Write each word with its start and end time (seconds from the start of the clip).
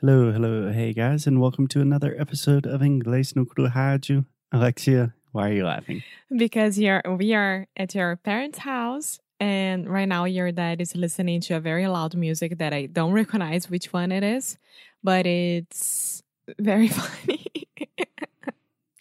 Hello, 0.00 0.32
hello, 0.32 0.72
hey 0.72 0.94
guys, 0.94 1.26
and 1.26 1.42
welcome 1.42 1.66
to 1.68 1.82
another 1.82 2.16
episode 2.18 2.66
of 2.66 2.80
Inglês 2.80 3.36
no 3.36 3.44
Rádio. 3.44 4.24
Alexia, 4.50 5.12
why 5.32 5.50
are 5.50 5.52
you 5.52 5.66
laughing? 5.66 6.02
Because 6.34 6.78
you're 6.78 7.02
we 7.18 7.34
are 7.34 7.66
at 7.76 7.94
your 7.94 8.16
parents' 8.16 8.60
house 8.60 9.18
and 9.38 9.86
right 9.86 10.08
now 10.08 10.24
your 10.24 10.52
dad 10.52 10.80
is 10.80 10.96
listening 10.96 11.42
to 11.42 11.56
a 11.56 11.60
very 11.60 11.86
loud 11.86 12.14
music 12.14 12.56
that 12.56 12.72
I 12.72 12.86
don't 12.86 13.12
recognize 13.12 13.68
which 13.68 13.92
one 13.92 14.10
it 14.10 14.22
is, 14.22 14.56
but 15.04 15.26
it's 15.26 16.22
very 16.58 16.88
funny. 17.00 17.68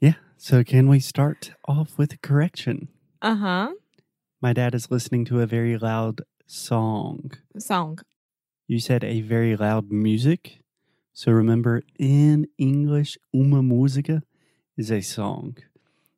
Yeah, 0.02 0.16
so 0.36 0.66
can 0.66 0.90
we 0.90 1.00
start 1.00 1.52
off 1.66 1.98
with 1.98 2.12
a 2.12 2.18
correction? 2.18 2.90
uh-huh. 3.22 3.72
My 4.42 4.52
dad 4.54 4.76
is 4.76 4.92
listening 4.92 5.24
to 5.26 5.40
a 5.40 5.46
very 5.46 5.78
loud 5.78 6.24
song. 6.46 7.32
Song. 7.58 8.00
You 8.68 8.80
said 8.80 9.04
a 9.04 9.22
very 9.22 9.56
loud 9.56 9.92
music. 9.92 10.59
So 11.20 11.34
remember, 11.34 11.82
in 12.00 12.48
English, 12.58 13.18
uma 13.34 13.62
música 13.62 14.22
is 14.78 14.90
a 14.90 15.02
song. 15.02 15.58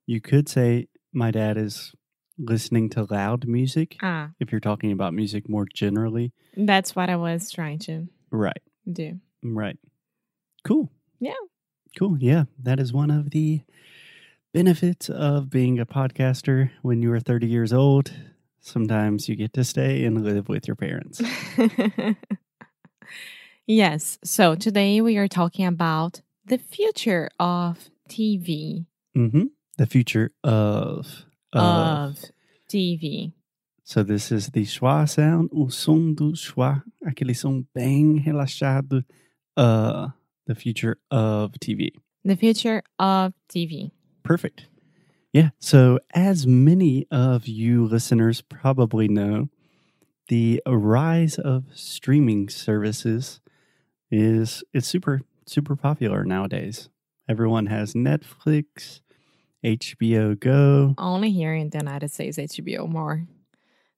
You 0.05 0.21
could 0.21 0.47
say 0.47 0.89
my 1.11 1.31
dad 1.31 1.57
is 1.57 1.95
listening 2.37 2.87
to 2.91 3.07
loud 3.09 3.47
music 3.47 3.97
Ah, 4.03 4.29
if 4.39 4.51
you're 4.51 4.61
talking 4.61 4.91
about 4.91 5.15
music 5.15 5.49
more 5.49 5.65
generally. 5.73 6.33
that's 6.55 6.95
what 6.95 7.09
I 7.09 7.15
was 7.15 7.49
trying 7.49 7.79
to 7.79 8.09
Right, 8.29 8.61
do. 8.85 9.19
right. 9.41 9.79
Cool. 10.63 10.91
Yeah. 11.19 11.41
Cool. 11.97 12.17
Yeah, 12.19 12.43
that 12.61 12.79
is 12.79 12.93
one 12.93 13.09
of 13.09 13.31
the 13.31 13.61
benefits 14.53 15.09
of 15.09 15.49
being 15.49 15.79
a 15.79 15.85
podcaster 15.87 16.69
when 16.83 17.01
you 17.01 17.11
are 17.11 17.19
30 17.19 17.47
years 17.47 17.73
old. 17.73 18.13
Sometimes 18.59 19.27
you 19.27 19.35
get 19.35 19.53
to 19.53 19.63
stay 19.63 20.05
and 20.05 20.23
live 20.23 20.47
with 20.47 20.67
your 20.67 20.75
parents. 20.75 21.23
yes. 23.67 24.17
So 24.23 24.55
today 24.55 25.01
we 25.01 25.17
are 25.17 25.27
talking 25.27 25.65
about 25.65 26.21
the 26.45 26.57
future 26.57 27.29
of 27.39 27.89
TV. 28.09 28.85
hmm 29.13 29.43
The 29.77 29.85
future 29.85 30.31
of, 30.43 31.25
of. 31.53 32.17
Of 32.17 32.17
TV. 32.69 33.33
So 33.83 34.03
this 34.03 34.31
is 34.31 34.49
the 34.49 34.63
schwa 34.65 35.09
sound, 35.09 35.49
o 35.53 35.67
som 35.67 36.15
do 36.15 36.33
schwa, 36.33 36.83
aquele 37.05 37.35
som 37.35 37.67
bem 37.75 38.23
relaxado. 38.25 39.03
Uh, 39.57 40.09
the 40.47 40.55
future 40.55 40.97
of 41.09 41.51
TV. 41.59 41.91
The 42.23 42.35
future 42.35 42.83
of 42.99 43.33
TV. 43.49 43.91
Perfect. 44.23 44.67
Yeah. 45.33 45.49
So, 45.59 45.99
as 46.13 46.45
many 46.45 47.07
of 47.11 47.47
you 47.47 47.85
listeners 47.85 48.41
probably 48.41 49.07
know, 49.07 49.49
the 50.27 50.61
rise 50.67 51.37
of 51.37 51.65
streaming 51.73 52.49
services 52.49 53.39
is 54.11 54.63
it's 54.73 54.87
super 54.87 55.21
super 55.45 55.75
popular 55.75 56.23
nowadays. 56.23 56.89
Everyone 57.29 57.67
has 57.67 57.93
Netflix, 57.93 59.01
HBO 59.63 60.39
Go. 60.39 60.95
Only 60.97 61.31
here 61.31 61.53
in 61.53 61.69
the 61.69 61.77
United 61.77 62.11
States, 62.11 62.37
HBO 62.37 62.87
more 62.89 63.25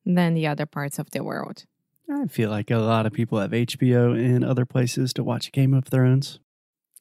than 0.06 0.34
the 0.34 0.48
other 0.48 0.66
parts 0.66 1.00
of 1.00 1.10
the 1.12 1.24
world. 1.24 1.66
I 2.12 2.28
feel 2.28 2.50
like 2.50 2.70
a 2.70 2.78
lot 2.78 3.06
of 3.06 3.14
people 3.14 3.40
have 3.40 3.52
HBO 3.52 4.18
in 4.18 4.44
other 4.44 4.66
places 4.66 5.14
to 5.14 5.24
watch 5.24 5.52
Game 5.52 5.74
of 5.74 5.86
Thrones. 5.86 6.40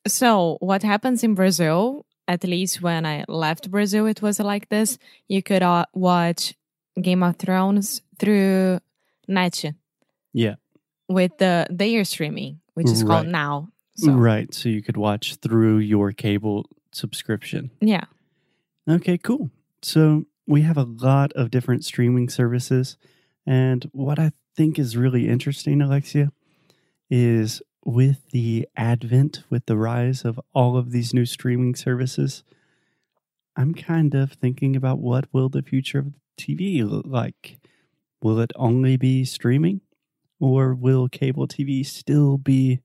So, 0.07 0.57
what 0.61 0.83
happens 0.83 1.23
in 1.23 1.35
Brazil, 1.35 2.07
at 2.29 2.45
least 2.45 2.81
when 2.83 3.05
I 3.05 3.25
left 3.29 3.71
Brazil, 3.71 4.07
it 4.07 4.23
was 4.23 4.39
like 4.41 4.69
this. 4.69 4.99
You 5.29 5.43
could 5.43 5.63
uh, 5.63 5.87
watch 5.93 6.55
Game 7.01 7.23
of 7.23 7.37
Thrones 7.37 8.01
through 8.19 8.79
Net 9.29 9.65
Yeah. 10.33 10.55
with 11.09 11.37
the 11.39 11.67
their 11.69 12.05
streaming, 12.05 12.61
which 12.75 12.89
is 12.89 13.03
called 13.03 13.27
Right. 13.27 13.33
Now. 13.33 13.69
So, 13.97 14.13
Right. 14.13 14.53
So 14.55 14.69
you 14.69 14.83
could 14.83 14.97
watch 14.97 15.37
through 15.37 15.79
your 15.79 16.13
cable 16.13 16.69
subscription. 16.93 17.71
yeah. 17.81 18.05
Okay, 18.89 19.17
cool. 19.17 19.51
So 19.83 20.27
we 20.47 20.63
have 20.63 20.77
a 20.77 20.83
lot 20.83 21.33
of 21.35 21.51
different 21.51 21.85
streaming 21.85 22.29
services. 22.29 22.97
And 23.47 23.89
what 23.93 24.19
I 24.19 24.33
think 24.57 24.79
is 24.79 24.97
really 24.97 25.29
interesting, 25.29 25.81
Alexia, 25.81 26.33
is 27.11 27.63
with 27.85 28.29
the 28.31 28.69
advent, 28.77 29.45
with 29.51 29.67
the 29.67 29.77
rise 29.77 30.25
of 30.25 30.41
all 30.53 30.77
of 30.77 30.91
these 30.91 31.15
new 31.15 31.27
streaming 31.27 31.75
services, 31.75 32.43
I'm 33.57 33.75
kind 33.75 34.15
of 34.15 34.33
thinking 34.33 34.75
about 34.77 34.99
what 34.99 35.27
will 35.33 35.49
the 35.49 35.63
future 35.63 35.99
of 35.99 36.13
TV 36.39 36.83
look 36.89 37.07
like? 37.07 37.59
Will 38.23 38.41
it 38.41 38.53
only 38.57 38.97
be 38.97 39.25
streaming? 39.25 39.81
Or 40.43 40.75
will 40.75 41.09
cable 41.09 41.47
TV 41.47 41.87
still 41.87 42.37
be 42.37 42.81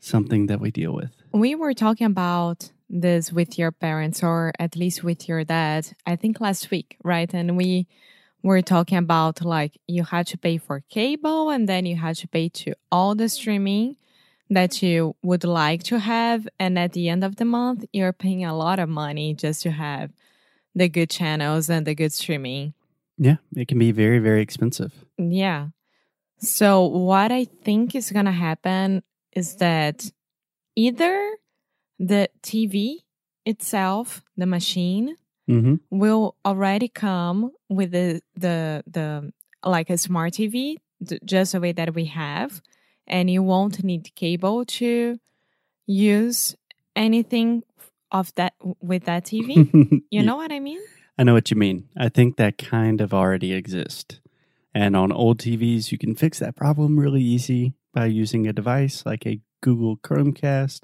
something 0.00 0.46
that 0.46 0.58
we 0.58 0.70
deal 0.70 0.94
with? 0.94 1.12
We 1.32 1.54
were 1.54 1.74
talking 1.74 2.06
about 2.06 2.72
this 2.88 3.30
with 3.30 3.58
your 3.58 3.72
parents, 3.72 4.22
or 4.22 4.52
at 4.58 4.74
least 4.74 5.04
with 5.04 5.28
your 5.28 5.44
dad, 5.44 5.94
I 6.06 6.16
think 6.16 6.40
last 6.40 6.70
week, 6.70 6.96
right? 7.04 7.30
And 7.34 7.58
we 7.58 7.86
were 8.42 8.62
talking 8.62 8.96
about 8.96 9.44
like 9.44 9.78
you 9.86 10.04
had 10.04 10.26
to 10.28 10.38
pay 10.38 10.56
for 10.56 10.80
cable 10.88 11.50
and 11.50 11.68
then 11.68 11.84
you 11.84 11.96
had 11.96 12.16
to 12.16 12.28
pay 12.28 12.48
to 12.48 12.72
all 12.90 13.14
the 13.14 13.28
streaming 13.28 13.96
that 14.48 14.82
you 14.82 15.14
would 15.22 15.44
like 15.44 15.82
to 15.82 15.98
have. 15.98 16.48
And 16.58 16.78
at 16.78 16.94
the 16.94 17.10
end 17.10 17.22
of 17.22 17.36
the 17.36 17.44
month, 17.44 17.84
you're 17.92 18.14
paying 18.14 18.46
a 18.46 18.56
lot 18.56 18.78
of 18.78 18.88
money 18.88 19.34
just 19.34 19.60
to 19.62 19.72
have 19.72 20.10
the 20.74 20.88
good 20.88 21.10
channels 21.10 21.68
and 21.68 21.86
the 21.86 21.94
good 21.94 22.14
streaming. 22.14 22.72
Yeah, 23.18 23.36
it 23.54 23.68
can 23.68 23.78
be 23.78 23.92
very, 23.92 24.20
very 24.20 24.40
expensive. 24.40 25.04
Yeah. 25.18 25.68
So, 26.44 26.86
what 26.86 27.32
I 27.32 27.44
think 27.44 27.94
is 27.94 28.10
going 28.10 28.26
to 28.26 28.32
happen 28.32 29.02
is 29.32 29.56
that 29.56 30.10
either 30.76 31.32
the 31.98 32.28
TV 32.42 32.98
itself, 33.44 34.22
the 34.36 34.46
machine, 34.46 35.16
hmm 35.46 35.74
will 35.90 36.34
already 36.44 36.88
come 36.88 37.52
with 37.68 37.92
the 37.92 38.20
the 38.34 38.82
the 38.86 39.32
like 39.64 39.90
a 39.90 39.98
smart 39.98 40.32
TV, 40.34 40.76
just 41.24 41.52
the 41.52 41.60
way 41.60 41.72
that 41.72 41.94
we 41.94 42.06
have, 42.06 42.60
and 43.06 43.30
you 43.30 43.42
won't 43.42 43.84
need 43.84 44.14
cable 44.14 44.64
to 44.64 45.18
use 45.86 46.56
anything 46.96 47.62
of 48.10 48.34
that 48.34 48.54
with 48.80 49.04
that 49.04 49.24
TV. 49.24 50.02
You 50.10 50.22
know 50.22 50.36
what 50.36 50.52
I 50.52 50.60
mean? 50.60 50.80
I 51.18 51.24
know 51.24 51.34
what 51.34 51.50
you 51.50 51.56
mean. 51.56 51.88
I 51.96 52.08
think 52.08 52.36
that 52.36 52.56
kind 52.56 53.00
of 53.00 53.12
already 53.12 53.52
exists. 53.52 54.20
And 54.74 54.96
on 54.96 55.12
old 55.12 55.38
TVs, 55.38 55.92
you 55.92 55.98
can 55.98 56.14
fix 56.14 56.40
that 56.40 56.56
problem 56.56 56.98
really 56.98 57.22
easy 57.22 57.74
by 57.92 58.06
using 58.06 58.46
a 58.46 58.52
device 58.52 59.06
like 59.06 59.24
a 59.26 59.40
Google 59.62 59.96
Chromecast, 59.98 60.80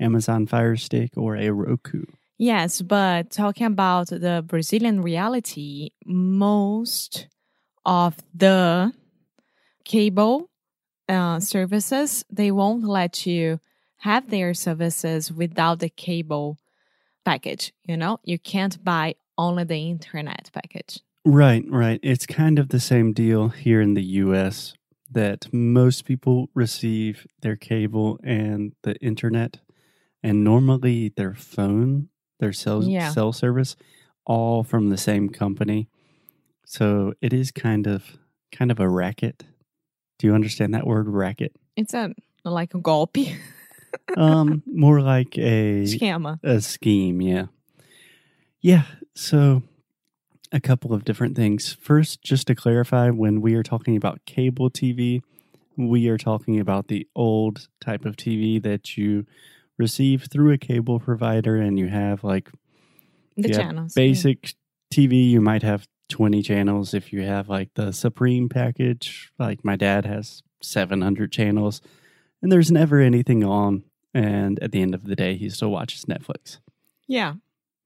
Amazon 0.00 0.46
Fire 0.46 0.76
Stick, 0.76 1.12
or 1.16 1.36
a 1.36 1.50
Roku. 1.50 2.04
Yes, 2.38 2.82
but 2.82 3.30
talking 3.30 3.66
about 3.66 4.08
the 4.08 4.42
Brazilian 4.44 5.02
reality, 5.02 5.90
most 6.04 7.28
of 7.84 8.16
the 8.34 8.92
cable 9.84 10.50
uh, 11.08 11.38
services 11.38 12.24
they 12.30 12.50
won't 12.50 12.82
let 12.82 13.26
you 13.26 13.60
have 13.98 14.30
their 14.30 14.54
services 14.54 15.30
without 15.30 15.78
the 15.78 15.88
cable 15.88 16.58
package. 17.24 17.72
You 17.84 17.96
know, 17.96 18.18
you 18.24 18.38
can't 18.38 18.82
buy 18.82 19.14
only 19.36 19.64
the 19.64 19.90
internet 19.90 20.50
package. 20.52 21.00
Right, 21.24 21.64
right. 21.68 22.00
It's 22.02 22.26
kind 22.26 22.58
of 22.58 22.68
the 22.68 22.80
same 22.80 23.12
deal 23.12 23.48
here 23.48 23.80
in 23.80 23.94
the 23.94 24.02
US 24.24 24.74
that 25.10 25.46
most 25.52 26.04
people 26.04 26.48
receive 26.54 27.26
their 27.40 27.56
cable 27.56 28.18
and 28.22 28.72
the 28.82 28.96
internet 28.96 29.60
and 30.22 30.42
normally 30.44 31.12
their 31.16 31.34
phone, 31.34 32.08
their 32.40 32.52
cell 32.52 32.82
Yeah. 32.84 33.10
cell 33.10 33.32
service 33.32 33.76
all 34.26 34.64
from 34.64 34.88
the 34.90 34.96
same 34.98 35.28
company. 35.28 35.88
So 36.66 37.14
it 37.20 37.32
is 37.32 37.50
kind 37.50 37.86
of 37.86 38.18
kind 38.52 38.70
of 38.70 38.80
a 38.80 38.88
racket. 38.88 39.44
Do 40.18 40.26
you 40.26 40.34
understand 40.34 40.74
that 40.74 40.86
word 40.86 41.08
racket? 41.08 41.54
It's 41.76 41.94
a 41.94 42.14
like 42.44 42.74
a 42.74 42.78
golpe 42.78 43.34
Um 44.16 44.62
more 44.66 45.00
like 45.00 45.38
a 45.38 45.86
schema. 45.86 46.38
a 46.42 46.60
scheme, 46.60 47.20
yeah. 47.22 47.46
Yeah, 48.60 48.84
so 49.14 49.62
a 50.54 50.60
couple 50.60 50.94
of 50.94 51.04
different 51.04 51.34
things. 51.36 51.76
First, 51.80 52.22
just 52.22 52.46
to 52.46 52.54
clarify, 52.54 53.10
when 53.10 53.40
we 53.42 53.54
are 53.54 53.62
talking 53.64 53.96
about 53.96 54.24
cable 54.24 54.70
TV, 54.70 55.20
we 55.76 56.08
are 56.08 56.16
talking 56.16 56.60
about 56.60 56.86
the 56.86 57.06
old 57.16 57.68
type 57.80 58.04
of 58.04 58.16
TV 58.16 58.62
that 58.62 58.96
you 58.96 59.26
receive 59.76 60.28
through 60.30 60.52
a 60.52 60.58
cable 60.58 61.00
provider 61.00 61.56
and 61.56 61.76
you 61.78 61.88
have 61.88 62.22
like 62.22 62.48
The 63.36 63.48
yeah, 63.48 63.56
channels. 63.56 63.94
yeah. 63.96 64.02
basic 64.04 64.54
TV, 64.94 65.28
you 65.28 65.40
might 65.40 65.64
have 65.64 65.88
20 66.10 66.40
channels 66.42 66.94
if 66.94 67.12
you 67.12 67.22
have 67.22 67.48
like 67.48 67.70
the 67.74 67.92
Supreme 67.92 68.48
package. 68.48 69.32
Like 69.38 69.64
my 69.64 69.74
dad 69.74 70.06
has 70.06 70.42
700 70.62 71.32
channels, 71.32 71.82
and 72.40 72.52
there's 72.52 72.70
never 72.70 73.00
anything 73.00 73.42
on. 73.42 73.82
And 74.16 74.62
at 74.62 74.70
the 74.70 74.80
end 74.80 74.94
of 74.94 75.02
the 75.04 75.16
day, 75.16 75.34
he 75.36 75.50
still 75.50 75.70
watches 75.72 76.04
Netflix. 76.04 76.58
Yeah. 77.08 77.34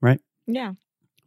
Right? 0.02 0.20
Yeah. 0.46 0.74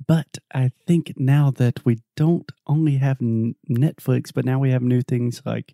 But 0.07 0.38
I 0.53 0.71
think 0.88 1.13
now 1.18 1.51
that 1.51 1.86
we 1.86 2.00
don't 2.15 2.50
only 2.68 2.98
have 2.98 3.19
Netflix, 3.19 4.33
but 4.33 4.45
now 4.45 4.59
we 4.59 4.71
have 4.71 4.81
new 4.81 5.01
things 5.01 5.42
like 5.45 5.74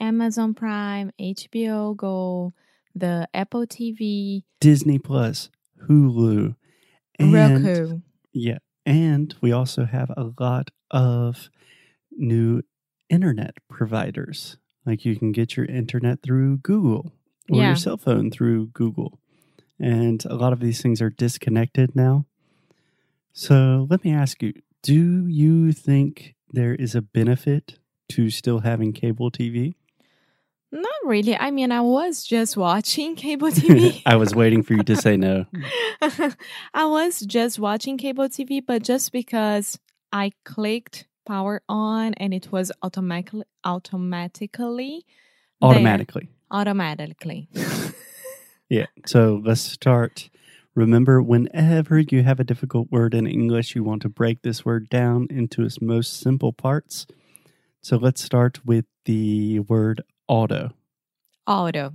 Amazon 0.00 0.54
Prime, 0.54 1.10
HBO 1.20 1.96
Go, 1.96 2.54
the 2.94 3.28
Apple 3.34 3.66
TV, 3.66 4.44
Disney 4.60 4.98
Plus, 4.98 5.50
Hulu, 5.88 6.56
and 7.18 7.34
Roku. 7.34 8.00
yeah, 8.32 8.58
and 8.86 9.34
we 9.40 9.52
also 9.52 9.84
have 9.84 10.10
a 10.16 10.30
lot 10.40 10.70
of 10.90 11.50
new 12.12 12.62
internet 13.10 13.54
providers. 13.68 14.56
Like 14.86 15.04
you 15.04 15.16
can 15.16 15.32
get 15.32 15.56
your 15.56 15.66
internet 15.66 16.22
through 16.22 16.58
Google 16.58 17.12
or 17.50 17.58
Yeah. 17.60 17.66
your 17.68 17.76
cell 17.76 17.96
phone 17.98 18.30
through 18.30 18.68
Google. 18.68 19.20
And 19.78 20.24
a 20.24 20.34
lot 20.34 20.52
of 20.52 20.60
these 20.60 20.80
things 20.82 21.00
are 21.00 21.10
disconnected 21.10 21.94
now. 21.94 22.26
So 23.32 23.86
let 23.90 24.04
me 24.04 24.12
ask 24.12 24.42
you 24.42 24.52
do 24.82 25.26
you 25.26 25.72
think 25.72 26.34
there 26.52 26.74
is 26.74 26.94
a 26.94 27.02
benefit 27.02 27.78
to 28.10 28.30
still 28.30 28.60
having 28.60 28.92
cable 28.92 29.30
TV? 29.30 29.74
Not 30.70 31.00
really. 31.04 31.36
I 31.36 31.50
mean, 31.50 31.72
I 31.72 31.80
was 31.80 32.24
just 32.24 32.56
watching 32.56 33.16
cable 33.16 33.48
TV. 33.48 34.02
I 34.06 34.16
was 34.16 34.34
waiting 34.34 34.62
for 34.62 34.74
you 34.74 34.82
to 34.82 34.96
say 34.96 35.16
no. 35.16 35.46
I 36.74 36.84
was 36.84 37.20
just 37.20 37.58
watching 37.58 37.96
cable 37.96 38.28
TV, 38.28 38.64
but 38.64 38.82
just 38.82 39.10
because 39.12 39.78
I 40.12 40.32
clicked 40.44 41.06
power 41.26 41.62
on 41.68 42.14
and 42.14 42.32
it 42.34 42.52
was 42.52 42.70
automatically 42.82 43.44
automatically 43.64 45.02
there. 45.60 45.70
Automatically. 45.70 46.28
automatically. 46.50 47.48
Yeah. 48.70 48.86
So 49.06 49.40
let's 49.44 49.62
start. 49.62 50.28
Remember, 50.78 51.20
whenever 51.20 51.98
you 51.98 52.22
have 52.22 52.38
a 52.38 52.44
difficult 52.44 52.88
word 52.92 53.12
in 53.12 53.26
English, 53.26 53.74
you 53.74 53.82
want 53.82 54.00
to 54.02 54.08
break 54.08 54.42
this 54.42 54.64
word 54.64 54.88
down 54.88 55.26
into 55.28 55.64
its 55.64 55.82
most 55.82 56.20
simple 56.20 56.52
parts. 56.52 57.04
So 57.80 57.96
let's 57.96 58.22
start 58.22 58.64
with 58.64 58.84
the 59.04 59.58
word 59.58 60.02
auto. 60.28 60.74
Auto. 61.48 61.94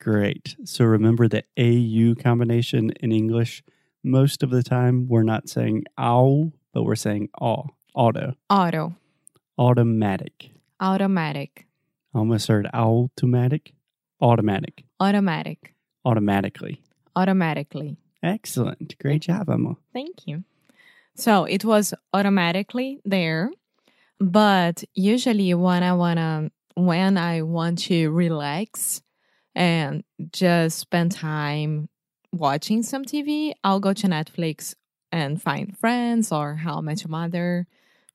Great. 0.00 0.54
So 0.64 0.84
remember 0.84 1.26
the 1.26 1.42
AU 1.58 2.14
combination 2.14 2.92
in 3.00 3.10
English. 3.10 3.64
Most 4.04 4.44
of 4.44 4.50
the 4.50 4.62
time, 4.62 5.08
we're 5.08 5.24
not 5.24 5.48
saying 5.48 5.82
ow, 5.98 6.52
but 6.72 6.84
we're 6.84 6.94
saying 6.94 7.28
aw. 7.40 7.64
Auto. 7.92 8.34
Auto. 8.48 8.94
Automatic. 9.58 10.52
Automatic. 10.80 11.66
I 12.14 12.18
almost 12.18 12.46
heard 12.46 12.68
automatic. 12.72 13.72
Automatic. 14.22 14.84
Automatic. 15.00 15.74
Automatically. 16.04 16.82
Automatically. 17.16 17.96
Excellent. 18.22 18.98
Great 18.98 19.22
job, 19.22 19.48
Emma. 19.48 19.76
Thank 19.92 20.26
you. 20.26 20.44
So 21.14 21.44
it 21.44 21.64
was 21.64 21.92
automatically 22.12 23.00
there, 23.04 23.50
but 24.18 24.84
usually 24.94 25.52
when 25.54 25.82
I 25.82 25.92
wanna 25.92 26.50
when 26.74 27.18
I 27.18 27.42
want 27.42 27.78
to 27.80 28.10
relax 28.10 29.02
and 29.54 30.04
just 30.32 30.78
spend 30.78 31.12
time 31.12 31.88
watching 32.32 32.82
some 32.82 33.04
TV, 33.04 33.52
I'll 33.64 33.80
go 33.80 33.92
to 33.92 34.06
Netflix 34.06 34.74
and 35.12 35.42
find 35.42 35.76
Friends 35.76 36.30
or 36.30 36.54
How 36.54 36.78
I 36.78 36.80
Met 36.80 37.02
Your 37.02 37.10
Mother, 37.10 37.66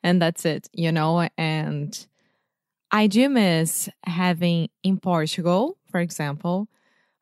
and 0.01 0.21
that's 0.21 0.45
it, 0.45 0.69
you 0.74 0.92
know. 0.92 1.27
And 1.38 2.07
I 2.92 3.07
do 3.07 3.27
miss 3.30 3.89
having 4.06 4.69
in 4.83 5.00
Portugal, 5.00 5.77
for 5.92 6.00
example, 6.00 6.69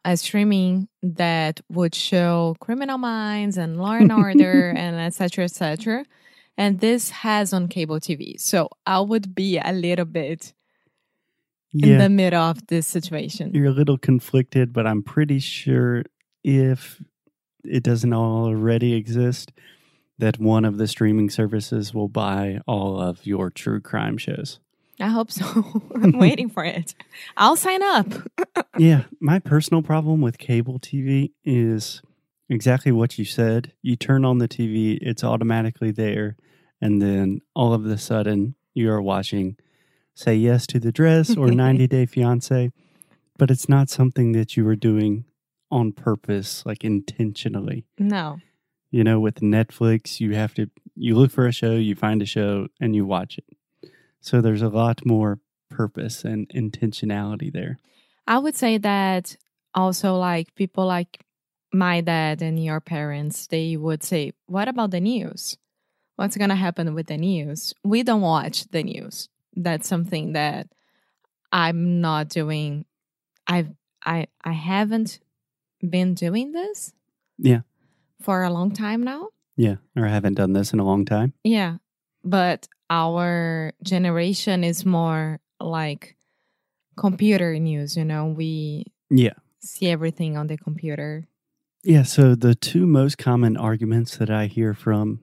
a 0.05 0.17
streaming 0.17 0.87
that 1.01 1.61
would 1.69 1.95
show 1.95 2.55
Criminal 2.59 2.97
Minds 2.97 3.57
and 3.57 3.77
Law 3.77 3.93
and 3.93 4.11
Order 4.11 4.69
and 4.77 4.97
etc. 4.97 5.45
etc. 5.45 6.05
And 6.57 6.79
this 6.79 7.09
has 7.09 7.53
on 7.53 7.67
cable 7.67 7.99
TV, 7.99 8.39
so 8.39 8.69
I 8.85 8.99
would 8.99 9.33
be 9.33 9.57
a 9.57 9.71
little 9.71 10.05
bit 10.05 10.53
in 11.73 11.97
the 11.97 12.09
middle 12.09 12.41
of 12.41 12.67
this 12.67 12.85
situation. 12.85 13.51
You're 13.53 13.67
a 13.67 13.71
little 13.71 13.97
conflicted, 13.97 14.71
but 14.71 14.85
I'm 14.85 15.01
pretty 15.01 15.39
sure 15.39 16.03
if 16.43 17.01
it 17.63 17.83
doesn't 17.83 18.13
already 18.13 18.93
exist, 18.93 19.51
that 20.19 20.39
one 20.39 20.65
of 20.65 20.77
the 20.77 20.87
streaming 20.87 21.29
services 21.29 21.93
will 21.93 22.09
buy 22.09 22.59
all 22.67 22.99
of 22.99 23.25
your 23.25 23.49
true 23.49 23.81
crime 23.81 24.17
shows. 24.17 24.59
I 24.99 25.07
hope 25.07 25.31
so. 25.31 25.81
I'm 25.95 26.17
waiting 26.17 26.49
for 26.49 26.63
it. 26.63 26.95
I'll 27.37 27.55
sign 27.55 27.81
up. 27.81 28.07
yeah, 28.77 29.03
my 29.19 29.39
personal 29.39 29.81
problem 29.81 30.21
with 30.21 30.37
cable 30.37 30.79
TV 30.79 31.31
is 31.43 32.01
exactly 32.49 32.91
what 32.91 33.17
you 33.17 33.25
said. 33.25 33.73
You 33.81 33.95
turn 33.95 34.25
on 34.25 34.37
the 34.37 34.47
TV, 34.47 34.99
it's 35.01 35.23
automatically 35.23 35.91
there, 35.91 36.37
and 36.79 37.01
then 37.01 37.41
all 37.55 37.73
of 37.73 37.85
a 37.85 37.97
sudden 37.97 38.55
you 38.73 38.91
are 38.91 39.01
watching 39.01 39.57
Say 40.15 40.35
Yes 40.35 40.67
to 40.67 40.79
the 40.79 40.91
Dress 40.91 41.35
or 41.35 41.47
90 41.51 41.87
Day 41.87 42.05
Fiance, 42.05 42.71
but 43.37 43.49
it's 43.49 43.67
not 43.67 43.89
something 43.89 44.31
that 44.33 44.55
you 44.55 44.67
are 44.67 44.75
doing 44.75 45.25
on 45.71 45.91
purpose, 45.91 46.63
like 46.65 46.83
intentionally. 46.83 47.85
No. 47.97 48.37
You 48.91 49.03
know, 49.03 49.19
with 49.19 49.41
Netflix, 49.41 50.19
you 50.19 50.35
have 50.35 50.53
to 50.53 50.69
you 50.95 51.15
look 51.15 51.31
for 51.31 51.47
a 51.47 51.51
show, 51.51 51.71
you 51.71 51.95
find 51.95 52.21
a 52.21 52.27
show, 52.27 52.67
and 52.79 52.95
you 52.95 53.05
watch 53.05 53.39
it. 53.39 53.45
So 54.23 54.39
there's 54.39 54.61
a 54.61 54.69
lot 54.69 55.05
more 55.05 55.39
purpose 55.69 56.23
and 56.23 56.47
intentionality 56.49 57.51
there. 57.51 57.77
I 58.25 58.37
would 58.39 58.55
say 58.55 58.77
that 58.77 59.35
also 59.75 60.15
like 60.15 60.55
people 60.55 60.85
like 60.85 61.25
my 61.73 61.99
dad 61.99 62.41
and 62.41 62.63
your 62.63 62.79
parents, 62.79 63.47
they 63.47 63.75
would 63.75 64.01
say, 64.01 64.31
What 64.45 64.69
about 64.69 64.91
the 64.91 65.01
news? 65.01 65.57
What's 66.15 66.37
gonna 66.37 66.55
happen 66.55 66.93
with 66.93 67.07
the 67.07 67.17
news? 67.17 67.73
We 67.83 68.01
don't 68.03 68.21
watch 68.21 68.63
the 68.71 68.83
news. 68.83 69.27
That's 69.57 69.87
something 69.89 70.33
that 70.33 70.67
I'm 71.51 71.99
not 71.99 72.29
doing. 72.29 72.85
I've 73.45 73.71
I 74.05 74.27
I 74.41 74.53
haven't 74.53 75.19
been 75.87 76.13
doing 76.13 76.53
this 76.53 76.93
Yeah. 77.37 77.61
for 78.21 78.43
a 78.43 78.49
long 78.53 78.71
time 78.71 79.03
now. 79.03 79.29
Yeah, 79.57 79.75
or 79.97 80.05
I 80.07 80.09
haven't 80.09 80.35
done 80.35 80.53
this 80.53 80.71
in 80.71 80.79
a 80.79 80.85
long 80.85 81.03
time. 81.03 81.33
Yeah. 81.43 81.77
But 82.23 82.69
our 82.89 83.73
generation 83.83 84.63
is 84.63 84.85
more 84.85 85.39
like 85.59 86.15
computer 86.97 87.57
news, 87.59 87.97
you 87.97 88.05
know, 88.05 88.27
we 88.27 88.85
Yeah. 89.09 89.33
see 89.59 89.87
everything 89.89 90.37
on 90.37 90.47
the 90.47 90.57
computer. 90.57 91.27
Yeah, 91.83 92.03
so 92.03 92.35
the 92.35 92.55
two 92.55 92.85
most 92.85 93.17
common 93.17 93.57
arguments 93.57 94.17
that 94.17 94.29
I 94.29 94.45
hear 94.47 94.73
from 94.73 95.19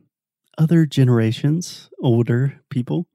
other 0.58 0.84
generations, 0.84 1.88
older 2.02 2.60
people, 2.70 3.06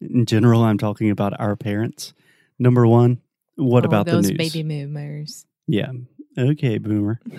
in 0.00 0.26
general, 0.26 0.62
I'm 0.62 0.78
talking 0.78 1.10
about 1.10 1.38
our 1.40 1.56
parents. 1.56 2.12
Number 2.58 2.86
one, 2.86 3.20
what 3.56 3.84
Oh, 3.84 3.86
about 3.86 4.06
those 4.06 4.26
the 4.28 4.34
news? 4.34 4.52
baby 4.52 4.62
boomers? 4.62 5.46
Yeah. 5.66 5.92
Okay, 6.38 6.78
boomer. 6.78 7.20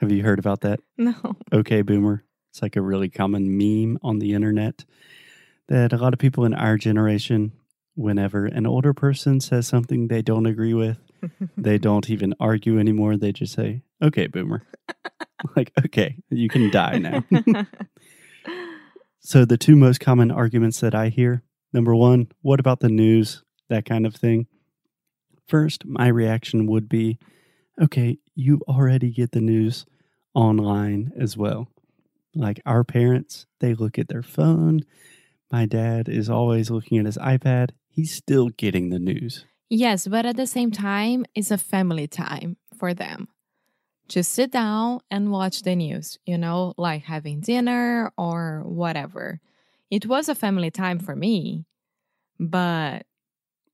Have 0.00 0.12
you 0.12 0.22
heard 0.22 0.38
about 0.38 0.60
that? 0.62 0.80
no. 0.98 1.14
Okay, 1.52 1.82
boomer. 1.82 2.22
It's 2.56 2.62
like 2.62 2.76
a 2.76 2.80
really 2.80 3.10
common 3.10 3.58
meme 3.58 3.98
on 4.02 4.18
the 4.18 4.32
internet 4.32 4.86
that 5.68 5.92
a 5.92 5.98
lot 5.98 6.14
of 6.14 6.18
people 6.18 6.46
in 6.46 6.54
our 6.54 6.78
generation, 6.78 7.52
whenever 7.96 8.46
an 8.46 8.66
older 8.66 8.94
person 8.94 9.42
says 9.42 9.66
something 9.66 10.08
they 10.08 10.22
don't 10.22 10.46
agree 10.46 10.72
with, 10.72 10.96
they 11.58 11.76
don't 11.76 12.08
even 12.08 12.32
argue 12.40 12.80
anymore. 12.80 13.18
They 13.18 13.30
just 13.30 13.52
say, 13.52 13.82
okay, 14.00 14.26
boomer. 14.26 14.62
like, 15.56 15.70
okay, 15.84 16.16
you 16.30 16.48
can 16.48 16.70
die 16.70 16.96
now. 16.96 17.26
so, 19.20 19.44
the 19.44 19.58
two 19.58 19.76
most 19.76 20.00
common 20.00 20.30
arguments 20.30 20.80
that 20.80 20.94
I 20.94 21.10
hear 21.10 21.42
number 21.74 21.94
one, 21.94 22.28
what 22.40 22.58
about 22.58 22.80
the 22.80 22.88
news? 22.88 23.44
That 23.68 23.84
kind 23.84 24.06
of 24.06 24.14
thing. 24.14 24.46
First, 25.46 25.84
my 25.84 26.08
reaction 26.08 26.66
would 26.68 26.88
be, 26.88 27.18
okay, 27.82 28.16
you 28.34 28.62
already 28.66 29.10
get 29.10 29.32
the 29.32 29.42
news 29.42 29.84
online 30.32 31.12
as 31.18 31.36
well. 31.36 31.68
Like 32.36 32.60
our 32.66 32.84
parents, 32.84 33.46
they 33.60 33.74
look 33.74 33.98
at 33.98 34.08
their 34.08 34.22
phone. 34.22 34.80
My 35.50 35.66
dad 35.66 36.08
is 36.08 36.28
always 36.28 36.70
looking 36.70 36.98
at 36.98 37.06
his 37.06 37.18
iPad. 37.18 37.70
He's 37.88 38.12
still 38.12 38.50
getting 38.50 38.90
the 38.90 38.98
news. 38.98 39.46
yes, 39.70 40.06
but 40.06 40.26
at 40.26 40.36
the 40.36 40.46
same 40.46 40.70
time, 40.70 41.24
it's 41.34 41.50
a 41.50 41.58
family 41.58 42.06
time 42.06 42.56
for 42.78 42.94
them. 42.94 43.28
Just 44.08 44.32
sit 44.32 44.52
down 44.52 45.00
and 45.10 45.32
watch 45.32 45.62
the 45.62 45.74
news, 45.74 46.18
you 46.26 46.38
know, 46.38 46.74
like 46.76 47.02
having 47.02 47.40
dinner 47.40 48.12
or 48.16 48.62
whatever. 48.64 49.40
It 49.90 50.06
was 50.06 50.28
a 50.28 50.34
family 50.34 50.70
time 50.70 51.00
for 51.00 51.16
me, 51.16 51.64
but 52.38 53.06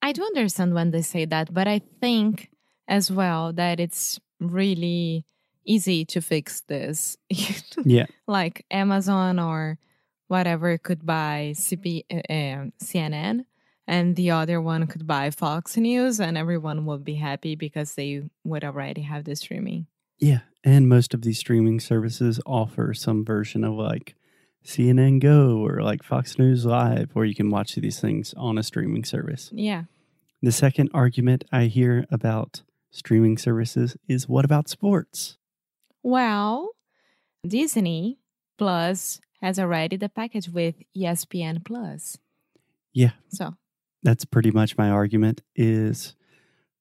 I 0.00 0.12
do 0.12 0.23
understand 0.25 0.75
when 0.75 0.90
they 0.90 1.02
say 1.02 1.26
that, 1.26 1.52
but 1.52 1.69
I 1.69 1.81
think 2.00 2.50
as 2.88 3.11
well 3.11 3.52
that 3.54 3.81
it's 3.81 4.19
really 4.40 5.25
easy 5.64 6.04
to 6.07 6.21
fix 6.21 6.61
this. 6.62 7.16
Yeah. 7.85 8.07
like 8.28 8.64
Amazon 8.71 9.38
or 9.38 9.78
whatever 10.28 10.78
could 10.78 11.04
buy 11.04 11.52
CP, 11.57 12.04
uh, 12.11 12.33
um, 12.33 12.73
CNN, 12.83 13.45
and 13.87 14.14
the 14.14 14.31
other 14.31 14.61
one 14.61 14.87
could 14.87 15.07
buy 15.07 15.31
Fox 15.31 15.76
News, 15.76 16.21
and 16.21 16.38
everyone 16.38 16.87
would 16.87 17.04
be 17.04 17.14
happy 17.16 17.57
because 17.57 17.95
they 17.95 18.23
would 18.45 18.62
already 18.64 19.02
have 19.02 19.25
the 19.25 19.35
streaming. 19.37 19.87
Yeah. 20.19 20.40
And 20.62 20.88
most 20.88 21.12
of 21.14 21.23
these 21.23 21.38
streaming 21.38 21.81
services 21.81 22.40
offer 22.47 22.95
some 22.95 23.25
version 23.25 23.64
of 23.64 23.75
like 23.75 24.14
CNN 24.64 25.19
Go 25.21 25.59
or 25.66 25.83
like 25.83 26.04
Fox 26.04 26.38
News 26.38 26.64
Live, 26.64 27.11
where 27.14 27.25
you 27.25 27.35
can 27.35 27.50
watch 27.50 27.75
these 27.75 27.99
things 27.99 28.33
on 28.37 28.59
a 28.59 28.62
streaming 28.62 29.04
service. 29.04 29.50
Yeah. 29.52 29.85
The 30.40 30.52
second 30.52 30.90
argument 30.95 31.45
I 31.50 31.64
hear 31.64 32.07
about 32.11 32.62
streaming 32.90 33.38
services 33.38 33.97
is 34.09 34.28
what 34.28 34.45
about 34.45 34.69
sports? 34.69 35.37
Well, 36.02 36.71
Disney 37.47 38.18
Plus 38.59 39.21
has 39.40 39.59
already 39.59 39.97
the 39.97 40.09
package 40.09 40.49
with 40.49 40.76
ESPN 40.97 41.64
Plus. 41.64 42.18
Yeah. 42.92 43.12
So, 43.28 43.54
That's 44.02 44.25
pretty 44.25 44.50
much 44.50 44.76
my 44.76 44.90
argument 44.90 45.42
is 45.56 46.14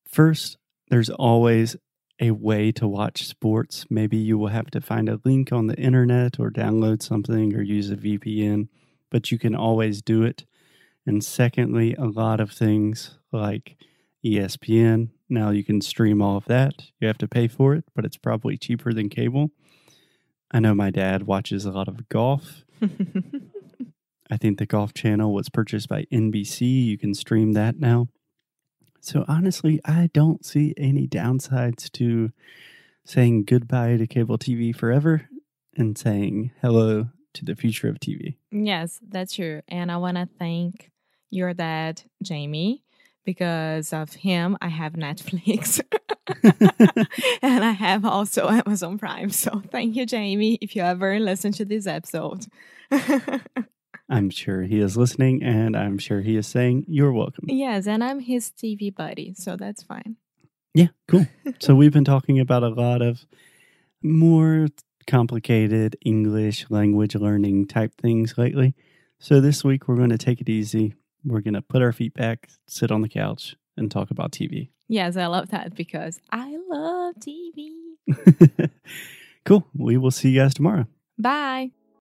first 0.08 0.58
there's 0.90 1.10
always 1.10 1.76
a 2.20 2.32
way 2.32 2.72
to 2.74 2.88
watch 2.88 3.26
sports. 3.26 3.86
Maybe 3.90 4.18
you 4.18 4.38
will 4.38 4.50
have 4.50 4.70
to 4.72 4.82
find 4.82 5.10
a 5.10 5.20
link 5.24 5.52
on 5.52 5.68
the 5.68 5.78
internet 5.78 6.40
or 6.40 6.52
download 6.52 7.02
something 7.02 7.56
or 7.56 7.62
use 7.62 7.90
a 7.90 7.96
VPN, 7.96 8.68
but 9.10 9.32
you 9.32 9.40
can 9.40 9.56
always 9.56 10.02
do 10.02 10.22
it. 10.24 10.46
And 11.06 11.24
secondly, 11.24 11.96
a 11.96 12.06
lot 12.06 12.40
of 12.40 12.52
things 12.52 13.18
like 13.32 13.76
ESPN, 14.24 15.10
now 15.32 15.50
you 15.50 15.64
can 15.64 15.82
stream 15.82 16.22
all 16.22 16.38
of 16.38 16.46
that. 16.46 16.74
You 17.00 17.08
have 17.08 17.18
to 17.20 17.28
pay 17.28 17.48
for 17.48 17.74
it, 17.74 17.86
but 17.96 18.06
it's 18.06 18.18
probably 18.18 18.58
cheaper 18.58 18.94
than 18.94 19.10
cable. 19.10 19.52
I 20.52 20.60
know 20.60 20.74
my 20.74 20.90
dad 20.90 21.24
watches 21.24 21.66
a 21.66 21.72
lot 21.72 21.88
of 21.88 22.10
golf. 22.10 22.64
I 24.32 24.38
think 24.38 24.60
the 24.60 24.66
Golf 24.66 24.94
Channel 24.94 25.34
was 25.34 25.50
purchased 25.50 25.90
by 25.90 26.06
NBC. 26.12 26.86
You 26.86 26.98
can 26.98 27.14
stream 27.14 27.54
that 27.54 27.80
now. 27.80 28.08
So 29.00 29.26
honestly, 29.28 29.82
I 29.84 30.10
don't 30.14 30.46
see 30.46 30.74
any 30.78 31.08
downsides 31.08 31.92
to 31.94 32.32
saying 33.04 33.46
goodbye 33.46 33.98
to 33.98 34.08
cable 34.08 34.38
TV 34.38 34.76
forever 34.76 35.28
and 35.76 35.98
saying 35.98 36.52
hello 36.62 37.08
to 37.34 37.46
the 37.46 37.56
future 37.56 37.88
of 37.90 38.00
TV. 38.00 38.36
yes, 38.52 39.00
that's 39.08 39.34
true. 39.36 39.62
And 39.68 39.92
I 39.92 39.98
want 39.98 40.18
to 40.18 40.28
thank 40.38 40.92
your 41.30 41.54
dad, 41.54 42.04
Jamie, 42.22 42.84
because 43.32 43.94
of 43.94 44.14
him, 44.14 44.58
I 44.60 44.68
have 44.68 44.92
Netflix. 44.92 45.80
and 47.42 47.64
I 47.64 47.72
have 47.72 48.04
also 48.04 48.50
Amazon 48.50 48.98
Prime. 48.98 49.30
So 49.30 49.62
thank 49.72 49.96
you, 49.96 50.06
Jamie, 50.06 50.58
if 50.60 50.76
you 50.76 50.82
ever 50.82 51.18
listen 51.18 51.54
to 51.54 51.64
this 51.64 51.88
episode. 51.88 52.48
I'm 54.10 54.30
sure 54.30 54.64
he 54.64 54.82
is 54.82 54.98
listening 54.98 55.42
and 55.44 55.78
I'm 55.78 55.98
sure 55.98 56.20
he 56.20 56.36
is 56.36 56.46
saying 56.46 56.84
you're 56.90 57.14
welcome. 57.14 57.46
yes, 57.48 57.88
and 57.88 58.04
I'm 58.04 58.20
his 58.20 58.52
TV 58.52 58.94
buddy. 58.94 59.34
So 59.34 59.56
that's 59.56 59.82
fine. 59.82 60.18
Yeah, 60.74 60.88
cool. 61.08 61.26
so 61.60 61.74
we've 61.74 61.94
been 61.94 62.04
talking 62.04 62.38
about 62.38 62.64
a 62.64 62.70
lot 62.70 63.02
of 63.02 63.26
more 64.04 64.68
complicated 65.08 65.96
English 66.04 66.70
language 66.70 67.16
learning 67.16 67.68
type 67.68 67.94
things 67.96 68.38
lately. 68.38 68.76
So 69.20 69.40
this 69.40 69.64
week 69.64 69.88
we're 69.88 69.96
going 69.96 70.10
to 70.10 70.18
take 70.18 70.42
it 70.42 70.50
easy. 70.50 70.96
We're 71.24 71.42
going 71.42 71.54
to 71.54 71.62
put 71.62 71.82
our 71.82 71.92
feet 71.92 72.14
back, 72.14 72.50
sit 72.68 72.92
on 72.92 73.02
the 73.02 73.10
couch, 73.10 73.56
and 73.78 73.92
talk 73.92 74.12
about 74.12 74.32
TV. 74.32 74.70
Yes, 74.88 75.16
I 75.18 75.28
love 75.28 75.50
that 75.50 75.76
because 75.76 76.20
I 76.32 76.58
love 76.70 77.16
TV. 77.16 77.72
cool. 79.46 79.68
We 79.74 79.98
will 79.98 80.12
see 80.12 80.30
you 80.32 80.42
guys 80.42 80.54
tomorrow. 80.54 80.88
Bye. 81.18 81.72